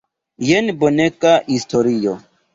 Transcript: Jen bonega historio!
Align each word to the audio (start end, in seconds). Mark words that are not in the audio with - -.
Jen 0.47 0.71
bonega 0.79 1.35
historio! 1.53 2.17